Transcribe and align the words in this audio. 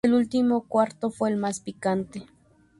El 0.03 0.15
último 0.15 0.63
cuarto 0.67 1.11
fue 1.11 1.29
el 1.29 1.37
más 1.37 1.59
"picante". 1.59 2.25